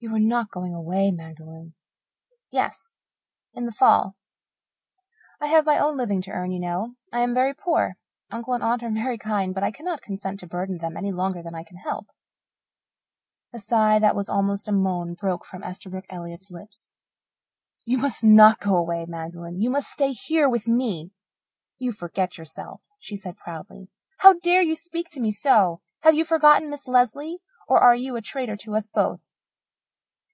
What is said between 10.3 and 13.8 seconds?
to burden them any longer than I can help." A